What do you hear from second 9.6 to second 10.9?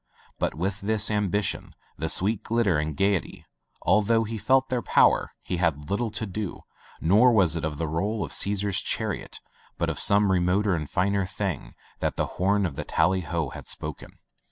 but of some remoter and